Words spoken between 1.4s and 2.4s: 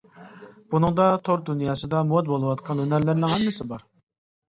دۇنياسىدا مودا